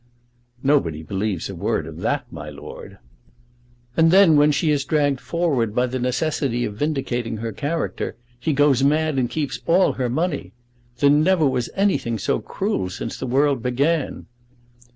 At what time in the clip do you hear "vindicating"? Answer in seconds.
6.73-7.37